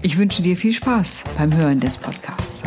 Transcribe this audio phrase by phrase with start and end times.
[0.00, 2.62] Ich wünsche dir viel Spaß beim Hören des Podcasts.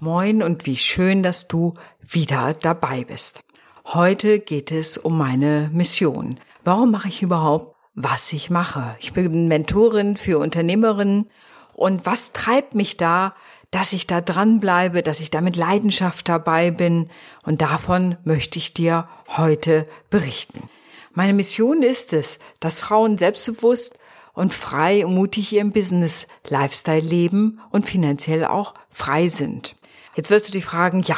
[0.00, 3.40] Moin und wie schön, dass du wieder dabei bist.
[3.84, 6.38] Heute geht es um meine Mission.
[6.62, 8.96] Warum mache ich überhaupt, was ich mache?
[9.00, 11.28] Ich bin Mentorin für Unternehmerinnen
[11.74, 13.34] und was treibt mich da,
[13.74, 17.10] dass ich da dranbleibe, dass ich da mit Leidenschaft dabei bin?
[17.42, 20.70] Und davon möchte ich dir heute berichten.
[21.12, 23.94] Meine Mission ist es, dass Frauen selbstbewusst
[24.32, 29.74] und frei und mutig ihren Business Lifestyle leben und finanziell auch frei sind.
[30.14, 31.16] Jetzt wirst du dich fragen, ja,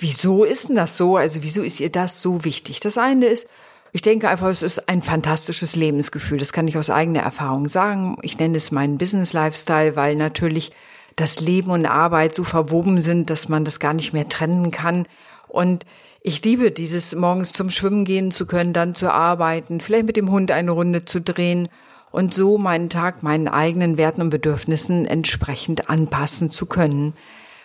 [0.00, 1.16] wieso ist denn das so?
[1.16, 2.80] Also wieso ist ihr das so wichtig?
[2.80, 3.46] Das eine ist,
[3.92, 6.38] ich denke einfach, es ist ein fantastisches Lebensgefühl.
[6.38, 8.16] Das kann ich aus eigener Erfahrung sagen.
[8.22, 10.72] Ich nenne es meinen Business Lifestyle, weil natürlich
[11.16, 15.06] das Leben und Arbeit so verwoben sind, dass man das gar nicht mehr trennen kann.
[15.48, 15.84] Und
[16.22, 20.30] ich liebe dieses morgens zum Schwimmen gehen zu können, dann zu arbeiten, vielleicht mit dem
[20.30, 21.68] Hund eine Runde zu drehen
[22.12, 27.14] und so meinen Tag meinen eigenen Werten und Bedürfnissen entsprechend anpassen zu können.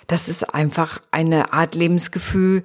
[0.07, 2.63] Das ist einfach eine Art Lebensgefühl,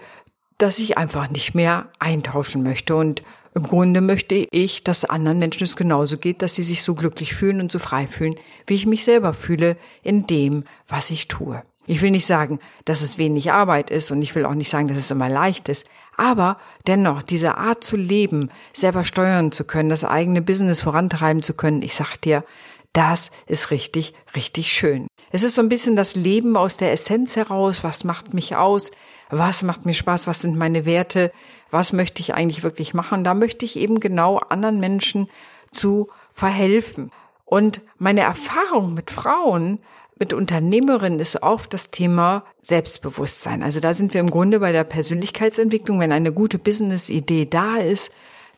[0.59, 2.95] das ich einfach nicht mehr eintauschen möchte.
[2.95, 3.23] Und
[3.55, 7.35] im Grunde möchte ich, dass anderen Menschen es genauso geht, dass sie sich so glücklich
[7.35, 8.37] fühlen und so frei fühlen,
[8.67, 11.63] wie ich mich selber fühle in dem, was ich tue.
[11.87, 14.89] Ich will nicht sagen, dass es wenig Arbeit ist und ich will auch nicht sagen,
[14.89, 15.85] dass es immer leicht ist.
[16.17, 21.55] Aber dennoch, diese Art zu leben, selber steuern zu können, das eigene Business vorantreiben zu
[21.55, 22.45] können, ich sag dir,
[22.93, 25.09] das ist richtig, richtig schön.
[25.31, 27.83] Es ist so ein bisschen das Leben aus der Essenz heraus.
[27.83, 28.91] Was macht mich aus?
[29.35, 30.27] Was macht mir Spaß?
[30.27, 31.33] Was sind meine Werte?
[31.71, 33.25] Was möchte ich eigentlich wirklich machen?
[33.25, 35.31] Da möchte ich eben genau anderen Menschen
[35.71, 37.11] zu verhelfen.
[37.47, 39.79] Und meine Erfahrung mit Frauen,
[40.19, 43.63] mit Unternehmerinnen ist oft das Thema Selbstbewusstsein.
[43.63, 45.99] Also da sind wir im Grunde bei der Persönlichkeitsentwicklung.
[45.99, 48.13] Wenn eine gute Business-Idee da ist,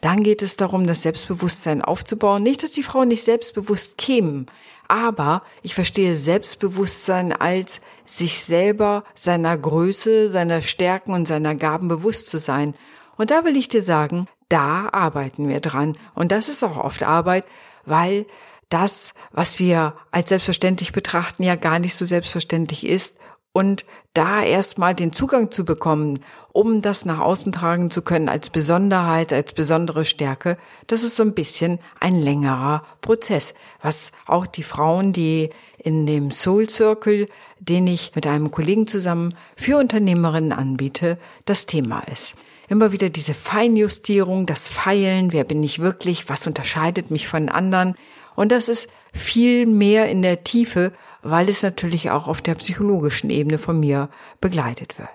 [0.04, 2.42] dann geht es darum, das Selbstbewusstsein aufzubauen.
[2.42, 4.46] Nicht, dass die Frauen nicht selbstbewusst kämen,
[4.86, 12.28] aber ich verstehe Selbstbewusstsein als sich selber seiner Größe, seiner Stärken und seiner Gaben bewusst
[12.28, 12.74] zu sein.
[13.16, 15.96] Und da will ich dir sagen, da arbeiten wir dran.
[16.14, 17.46] Und das ist auch oft Arbeit,
[17.86, 18.26] weil
[18.68, 23.16] das, was wir als selbstverständlich betrachten, ja gar nicht so selbstverständlich ist
[23.52, 26.20] und da erstmal den Zugang zu bekommen,
[26.52, 31.24] um das nach außen tragen zu können als Besonderheit, als besondere Stärke, das ist so
[31.24, 37.26] ein bisschen ein längerer Prozess, was auch die Frauen, die in dem Soul Circle,
[37.58, 42.34] den ich mit einem Kollegen zusammen für Unternehmerinnen anbiete, das Thema ist.
[42.68, 47.94] Immer wieder diese Feinjustierung, das Feilen, wer bin ich wirklich, was unterscheidet mich von anderen.
[48.36, 53.30] Und das ist viel mehr in der Tiefe, weil es natürlich auch auf der psychologischen
[53.30, 54.08] Ebene von mir
[54.40, 55.08] begleitet wird.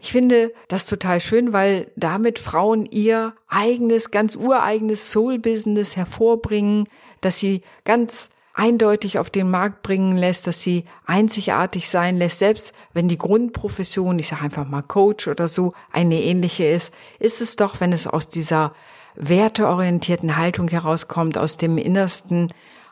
[0.00, 6.88] Ich finde das total schön, weil damit Frauen ihr eigenes, ganz ureigenes Soul-Business hervorbringen,
[7.20, 12.74] dass sie ganz eindeutig auf den Markt bringen lässt, dass sie einzigartig sein lässt, selbst
[12.92, 17.56] wenn die Grundprofession, ich sage einfach mal Coach oder so, eine ähnliche ist, ist es
[17.56, 18.74] doch, wenn es aus dieser
[19.14, 22.48] werteorientierten Haltung herauskommt, aus dem Innersten,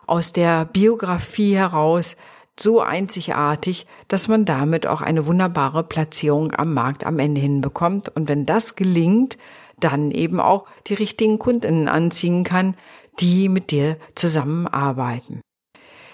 [0.06, 2.16] aus der Biografie heraus,
[2.58, 8.14] so einzigartig, dass man damit auch eine wunderbare Platzierung am Markt am Ende hinbekommt.
[8.14, 9.38] Und wenn das gelingt,
[9.78, 12.76] dann eben auch die richtigen Kundinnen anziehen kann,
[13.18, 15.40] die mit dir zusammenarbeiten.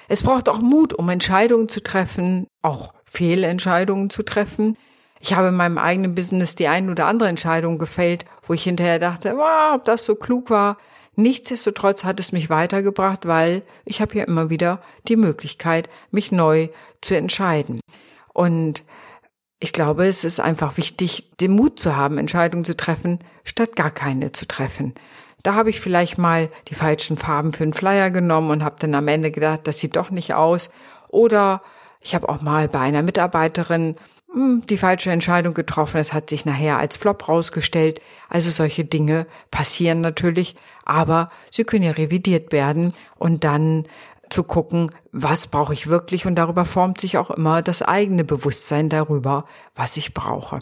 [0.09, 4.77] Es braucht auch Mut, um Entscheidungen zu treffen, auch Fehlentscheidungen zu treffen.
[5.21, 8.99] Ich habe in meinem eigenen Business die ein oder andere Entscheidung gefällt, wo ich hinterher
[8.99, 10.77] dachte, wow, ob das so klug war.
[11.17, 16.69] Nichtsdestotrotz hat es mich weitergebracht, weil ich habe ja immer wieder die Möglichkeit, mich neu
[17.01, 17.81] zu entscheiden.
[18.35, 18.85] Und
[19.59, 23.91] ich glaube, es ist einfach wichtig, den Mut zu haben, Entscheidungen zu treffen, statt gar
[23.91, 24.95] keine zu treffen.
[25.43, 28.95] Da habe ich vielleicht mal die falschen Farben für einen Flyer genommen und habe dann
[28.95, 30.69] am Ende gedacht, das sieht doch nicht aus.
[31.09, 31.63] Oder
[32.03, 33.97] ich habe auch mal bei einer Mitarbeiterin
[34.37, 35.99] die falsche Entscheidung getroffen.
[35.99, 38.03] Es hat sich nachher als Flop rausgestellt.
[38.29, 43.87] Also solche Dinge passieren natürlich, aber sie können ja revidiert werden und dann
[44.31, 48.89] zu gucken, was brauche ich wirklich und darüber formt sich auch immer das eigene Bewusstsein
[48.89, 49.45] darüber,
[49.75, 50.59] was ich brauche.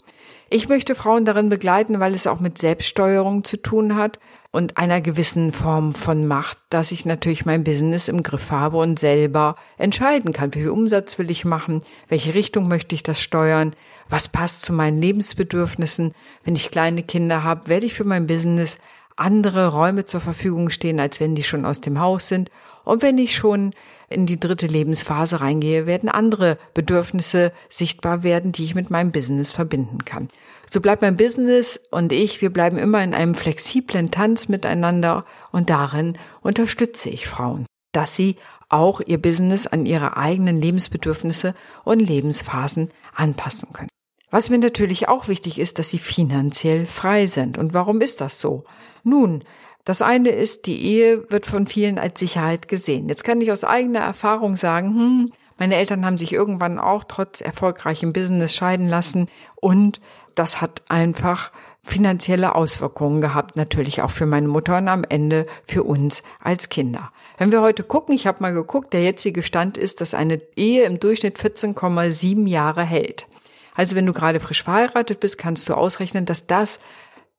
[0.49, 4.19] Ich möchte Frauen darin begleiten, weil es auch mit Selbststeuerung zu tun hat
[4.51, 8.99] und einer gewissen Form von Macht, dass ich natürlich mein Business im Griff habe und
[8.99, 13.75] selber entscheiden kann, wie viel Umsatz will ich machen, welche Richtung möchte ich das steuern,
[14.07, 16.13] was passt zu meinen Lebensbedürfnissen.
[16.43, 18.77] Wenn ich kleine Kinder habe, werde ich für mein Business
[19.15, 22.49] andere Räume zur Verfügung stehen, als wenn die schon aus dem Haus sind.
[22.83, 23.73] Und wenn ich schon
[24.09, 29.51] in die dritte Lebensphase reingehe, werden andere Bedürfnisse sichtbar werden, die ich mit meinem Business
[29.51, 30.29] verbinden kann.
[30.69, 35.69] So bleibt mein Business und ich, wir bleiben immer in einem flexiblen Tanz miteinander und
[35.69, 38.35] darin unterstütze ich Frauen, dass sie
[38.69, 43.89] auch ihr Business an ihre eigenen Lebensbedürfnisse und Lebensphasen anpassen können.
[44.35, 47.57] Was mir natürlich auch wichtig ist, dass sie finanziell frei sind.
[47.57, 48.65] Und warum ist das so?
[49.05, 49.45] Nun,
[49.85, 53.07] das eine ist, die Ehe wird von vielen als Sicherheit gesehen.
[53.07, 57.39] Jetzt kann ich aus eigener Erfahrung sagen, hm, meine Eltern haben sich irgendwann auch trotz
[57.39, 60.01] erfolgreichem Business scheiden lassen und
[60.35, 65.83] das hat einfach finanzielle Auswirkungen gehabt, natürlich auch für meine Mutter und am Ende für
[65.83, 67.13] uns als Kinder.
[67.37, 70.83] Wenn wir heute gucken, ich habe mal geguckt, der jetzige Stand ist, dass eine Ehe
[70.83, 73.27] im Durchschnitt 14,7 Jahre hält.
[73.75, 76.79] Also wenn du gerade frisch verheiratet bist, kannst du ausrechnen, dass das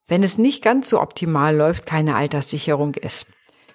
[0.09, 3.27] wenn es nicht ganz so optimal läuft, keine Alterssicherung ist.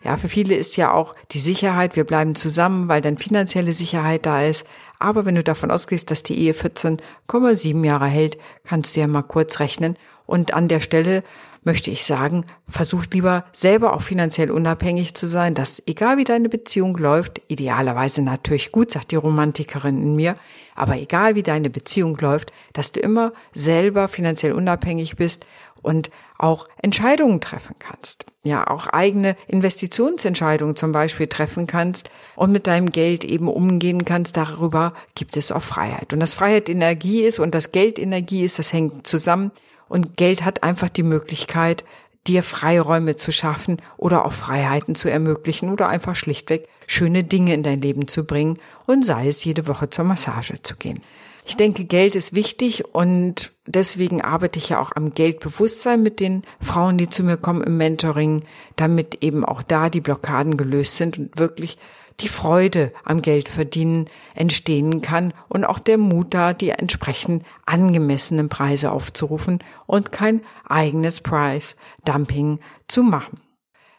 [0.03, 4.25] Ja, für viele ist ja auch die Sicherheit, wir bleiben zusammen, weil dann finanzielle Sicherheit
[4.25, 4.65] da ist.
[4.97, 9.21] Aber wenn du davon ausgehst, dass die Ehe 14,7 Jahre hält, kannst du ja mal
[9.21, 9.97] kurz rechnen.
[10.25, 11.23] Und an der Stelle
[11.63, 16.49] möchte ich sagen, versuch lieber selber auch finanziell unabhängig zu sein, dass egal wie deine
[16.49, 20.35] Beziehung läuft, idealerweise natürlich gut, sagt die Romantikerin in mir,
[20.75, 25.45] aber egal wie deine Beziehung läuft, dass du immer selber finanziell unabhängig bist
[25.83, 28.25] und auch Entscheidungen treffen kannst.
[28.43, 34.37] Ja, auch eigene Investitionsentscheidungen zum Beispiel treffen kannst und mit deinem Geld eben umgehen kannst.
[34.37, 36.13] Darüber gibt es auch Freiheit.
[36.13, 39.51] Und dass Freiheit Energie ist und das Geld Energie ist, das hängt zusammen.
[39.91, 41.83] Und Geld hat einfach die Möglichkeit,
[42.25, 47.61] dir Freiräume zu schaffen oder auch Freiheiten zu ermöglichen oder einfach schlichtweg schöne Dinge in
[47.61, 51.01] dein Leben zu bringen und sei es jede Woche zur Massage zu gehen.
[51.45, 56.43] Ich denke, Geld ist wichtig und deswegen arbeite ich ja auch am Geldbewusstsein mit den
[56.61, 58.45] Frauen, die zu mir kommen im Mentoring,
[58.77, 61.77] damit eben auch da die Blockaden gelöst sind und wirklich
[62.19, 68.91] die Freude am Geldverdienen entstehen kann und auch der Mut da, die entsprechend angemessenen Preise
[68.91, 73.39] aufzurufen und kein eigenes Price-Dumping zu machen.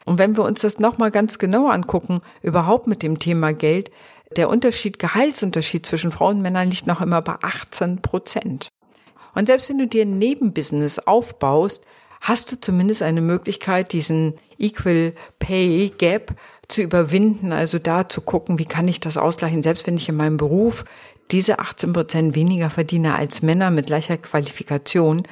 [0.04, 3.90] Und wenn wir uns das nochmal ganz genau angucken, überhaupt mit dem Thema Geld,
[4.36, 8.68] der Unterschied, Gehaltsunterschied zwischen Frauen und Männern liegt noch immer bei 18 Prozent.
[9.34, 11.84] Und selbst wenn du dir ein Nebenbusiness aufbaust,
[12.20, 16.34] hast du zumindest eine Möglichkeit, diesen Equal Pay Gap
[16.72, 20.16] zu überwinden, also da zu gucken, wie kann ich das ausgleichen, selbst wenn ich in
[20.16, 20.84] meinem Beruf
[21.30, 25.22] diese 18 Prozent weniger verdiene als Männer mit gleicher Qualifikation,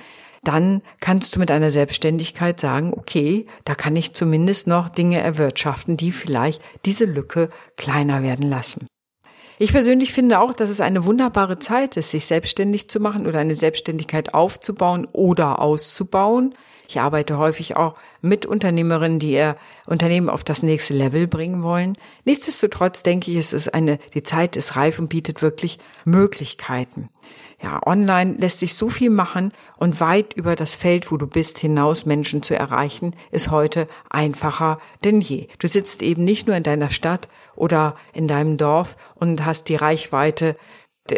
[0.43, 5.97] dann kannst du mit einer Selbstständigkeit sagen, okay, da kann ich zumindest noch Dinge erwirtschaften,
[5.97, 8.87] die vielleicht diese Lücke kleiner werden lassen.
[9.63, 13.41] Ich persönlich finde auch, dass es eine wunderbare Zeit ist, sich selbstständig zu machen oder
[13.41, 16.55] eine Selbstständigkeit aufzubauen oder auszubauen.
[16.89, 21.99] Ich arbeite häufig auch mit Unternehmerinnen, die ihr Unternehmen auf das nächste Level bringen wollen.
[22.25, 27.11] Nichtsdestotrotz denke ich, es ist eine, die Zeit ist reif und bietet wirklich Möglichkeiten.
[27.63, 31.59] Ja, online lässt sich so viel machen und weit über das Feld, wo du bist,
[31.59, 35.49] hinaus Menschen zu erreichen, ist heute einfacher denn je.
[35.59, 39.77] Du sitzt eben nicht nur in deiner Stadt oder in deinem Dorf und hast die
[39.77, 40.57] Reichweite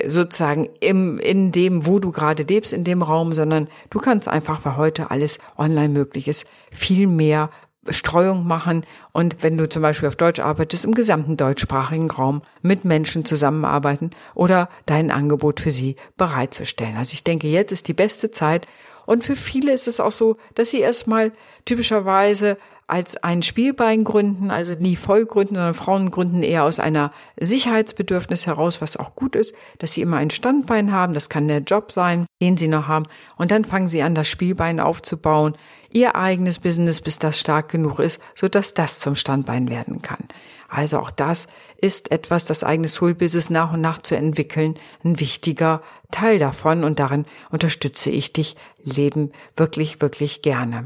[0.06, 4.64] sozusagen im, in dem, wo du gerade lebst, in dem Raum, sondern du kannst einfach,
[4.64, 7.50] weil heute alles online möglich ist, viel mehr
[7.88, 12.84] Streuung machen und wenn du zum Beispiel auf Deutsch arbeitest, im gesamten deutschsprachigen Raum mit
[12.84, 16.96] Menschen zusammenarbeiten oder dein Angebot für sie bereitzustellen.
[16.96, 18.68] Also ich denke, jetzt ist die beste Zeit
[19.04, 21.32] und für viele ist es auch so, dass sie erstmal
[21.64, 22.56] typischerweise
[22.92, 28.46] als ein Spielbein gründen, also nie voll gründen, sondern Frauen gründen eher aus einer Sicherheitsbedürfnis
[28.46, 31.90] heraus, was auch gut ist, dass sie immer ein Standbein haben, das kann der Job
[31.90, 33.06] sein, den sie noch haben,
[33.38, 35.54] und dann fangen sie an, das Spielbein aufzubauen,
[35.90, 40.28] ihr eigenes Business, bis das stark genug ist, so dass das zum Standbein werden kann.
[40.68, 41.46] Also auch das
[41.78, 45.80] ist etwas, das eigene Soul-Business nach und nach zu entwickeln, ein wichtiger
[46.10, 50.84] Teil davon und darin unterstütze ich dich Leben wirklich, wirklich gerne.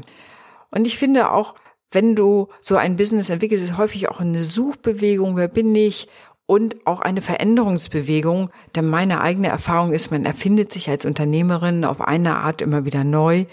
[0.71, 1.55] Und ich finde auch,
[1.91, 6.07] wenn du so ein Business entwickelst, ist häufig auch eine Suchbewegung, wer bin ich?
[6.45, 11.99] Und auch eine Veränderungsbewegung, denn meine eigene Erfahrung ist, man erfindet sich als Unternehmerin auf
[11.99, 13.45] eine Art immer wieder neu.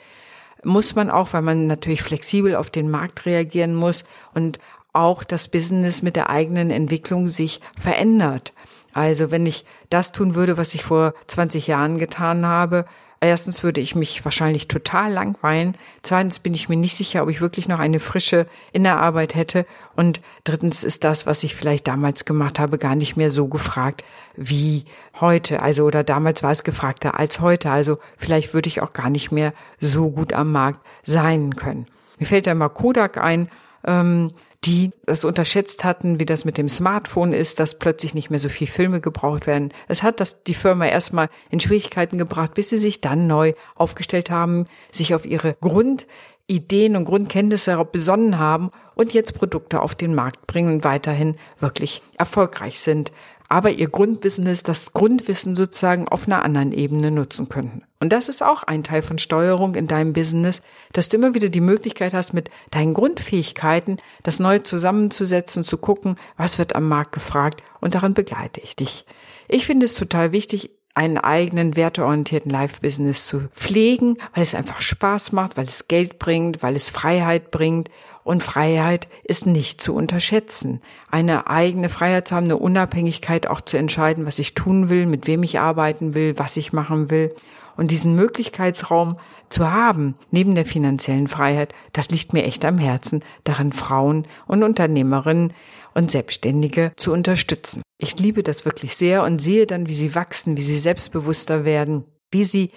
[0.63, 4.61] Muss man auch, weil man natürlich flexibel auf den Markt reagieren muss und
[4.93, 8.53] auch das Business mit der eigenen Entwicklung sich verändert.
[8.93, 12.87] Also wenn ich das tun würde, was ich vor 20 Jahren getan habe,
[13.25, 15.77] Erstens würde ich mich wahrscheinlich total langweilen.
[16.03, 19.67] Zweitens bin ich mir nicht sicher, ob ich wirklich noch eine frische Innerarbeit hätte.
[19.97, 24.05] Und drittens ist das, was ich vielleicht damals gemacht habe, gar nicht mehr so gefragt
[24.37, 24.85] wie
[25.21, 25.63] heute.
[25.63, 27.71] Also oder damals war es gefragter als heute.
[27.71, 31.87] Also vielleicht würde ich auch gar nicht mehr so gut am Markt sein können.
[32.19, 33.49] Mir fällt da mal Kodak ein.
[33.87, 34.33] Ähm,
[34.65, 38.49] die das unterschätzt hatten, wie das mit dem Smartphone ist, dass plötzlich nicht mehr so
[38.49, 39.73] viel Filme gebraucht werden.
[39.89, 44.31] Es hat das die Firma erstmal in Schwierigkeiten gebracht, bis sie sich dann neu aufgestellt
[44.31, 50.47] haben, sich auf ihre Grundideen und Grundkenntnisse besonnen haben und jetzt Produkte auf den Markt
[50.47, 53.13] bringen und weiterhin wirklich erfolgreich sind
[53.49, 57.83] aber ihr Grundbusiness, das Grundwissen sozusagen auf einer anderen Ebene nutzen könnten.
[58.01, 60.61] Und das ist auch ein Teil von Steuerung in deinem Business,
[60.93, 66.17] dass du immer wieder die Möglichkeit hast, mit deinen Grundfähigkeiten das neu zusammenzusetzen, zu gucken,
[66.37, 69.07] was wird am Markt gefragt und daran begleite ich dich.
[69.49, 75.33] Ich finde es total wichtig, einen eigenen werteorientierten Life-Business zu pflegen, weil es einfach Spaß
[75.33, 77.91] macht, weil es Geld bringt, weil es Freiheit bringt.
[78.25, 80.81] Und Freiheit ist nicht zu unterschätzen.
[81.11, 85.27] Eine eigene Freiheit zu haben, eine Unabhängigkeit auch zu entscheiden, was ich tun will, mit
[85.27, 87.35] wem ich arbeiten will, was ich machen will.
[87.77, 89.19] Und diesen Möglichkeitsraum
[89.51, 94.63] zu haben, neben der finanziellen Freiheit, das liegt mir echt am Herzen, daran Frauen und
[94.63, 95.53] Unternehmerinnen
[95.93, 97.83] und Selbstständige zu unterstützen.
[97.99, 102.05] Ich liebe das wirklich sehr und sehe dann, wie sie wachsen, wie sie selbstbewusster werden,
[102.31, 102.71] wie sie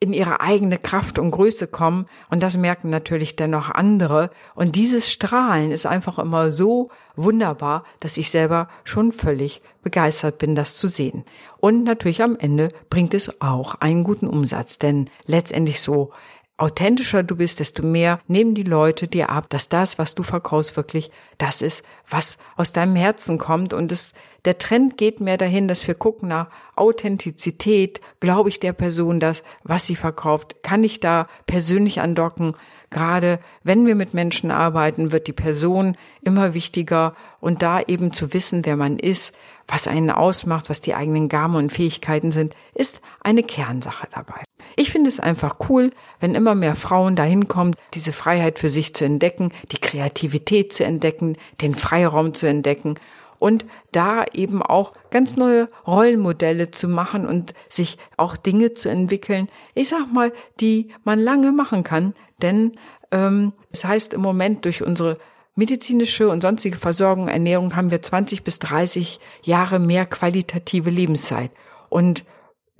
[0.00, 2.06] in ihre eigene Kraft und Größe kommen.
[2.30, 4.30] Und das merken natürlich dennoch andere.
[4.54, 10.54] Und dieses Strahlen ist einfach immer so wunderbar, dass ich selber schon völlig begeistert bin,
[10.54, 11.24] das zu sehen.
[11.60, 16.12] Und natürlich am Ende bringt es auch einen guten Umsatz, denn letztendlich so
[16.58, 20.76] authentischer du bist, desto mehr nehmen die Leute dir ab, dass das, was du verkaufst,
[20.76, 23.72] wirklich das ist, was aus deinem Herzen kommt.
[23.72, 24.12] Und es,
[24.44, 28.00] der Trend geht mehr dahin, dass wir gucken nach Authentizität.
[28.20, 30.62] Glaube ich der Person das, was sie verkauft?
[30.62, 32.54] Kann ich da persönlich andocken?
[32.90, 38.32] Gerade wenn wir mit Menschen arbeiten, wird die Person immer wichtiger und da eben zu
[38.32, 39.32] wissen, wer man ist,
[39.68, 44.42] was einen ausmacht, was die eigenen Gaben und Fähigkeiten sind, ist eine Kernsache dabei.
[44.76, 48.94] Ich finde es einfach cool, wenn immer mehr Frauen dahin kommen, diese Freiheit für sich
[48.94, 52.96] zu entdecken, die Kreativität zu entdecken, den Freiraum zu entdecken
[53.38, 59.48] und da eben auch ganz neue Rollenmodelle zu machen und sich auch Dinge zu entwickeln,
[59.74, 62.72] ich sag mal, die man lange machen kann, denn
[63.10, 65.18] ähm, es heißt im Moment durch unsere
[65.54, 71.50] medizinische und sonstige Versorgung, Ernährung haben wir 20 bis 30 Jahre mehr qualitative Lebenszeit.
[71.88, 72.24] Und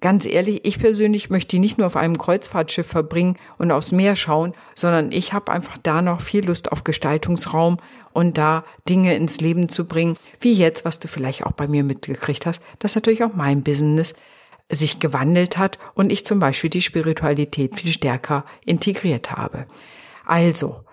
[0.01, 4.17] ganz ehrlich, ich persönlich möchte die nicht nur auf einem Kreuzfahrtschiff verbringen und aufs Meer
[4.17, 7.79] schauen, sondern ich habe einfach da noch viel Lust auf Gestaltungsraum
[8.13, 11.85] und da Dinge ins Leben zu bringen, wie jetzt, was du vielleicht auch bei mir
[11.85, 14.15] mitgekriegt hast, dass natürlich auch mein Business
[14.71, 19.67] sich gewandelt hat und ich zum Beispiel die Spiritualität viel stärker integriert habe.
[20.27, 20.85] Also,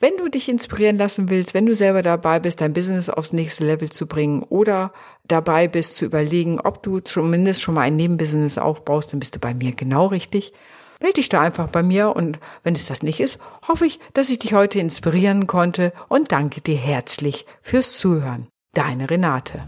[0.00, 3.64] wenn du dich inspirieren lassen willst, wenn du selber dabei bist, dein Business aufs nächste
[3.64, 4.92] Level zu bringen oder
[5.28, 9.38] dabei bist zu überlegen, ob du zumindest schon mal ein Nebenbusiness aufbaust, dann bist du
[9.38, 10.52] bei mir genau richtig.
[11.00, 14.30] Melde dich da einfach bei mir und wenn es das nicht ist, hoffe ich, dass
[14.30, 18.48] ich dich heute inspirieren konnte und danke dir herzlich fürs Zuhören.
[18.74, 19.64] Deine Renate.